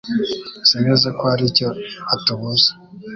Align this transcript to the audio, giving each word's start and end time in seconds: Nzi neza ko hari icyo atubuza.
Nzi 0.61 0.77
neza 0.85 1.07
ko 1.17 1.23
hari 1.31 1.43
icyo 1.51 1.67
atubuza. 2.13 2.71